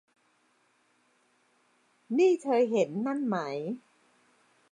[2.17, 3.37] นี่ เธอเห็นนั่นไหม